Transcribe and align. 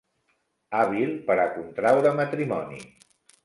Hàbil 0.79 1.11
per 1.29 1.37
a 1.45 1.47
contraure 1.59 2.17
matrimoni. 2.23 2.85